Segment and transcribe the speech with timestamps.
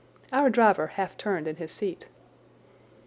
[0.33, 2.07] Our driver half turned in his seat.